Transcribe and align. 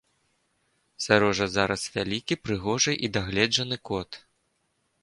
Сярожа 1.05 1.47
зараз 1.57 1.81
вялікі, 1.99 2.39
прыгожы 2.49 2.97
і 2.97 3.07
дагледжаны 3.21 3.81
кот. 3.93 4.11